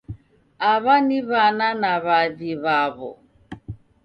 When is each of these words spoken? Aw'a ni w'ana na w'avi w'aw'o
Aw'a 0.69 0.95
ni 1.07 1.19
w'ana 1.27 1.67
na 1.81 1.93
w'avi 2.03 2.51
w'aw'o 2.63 3.09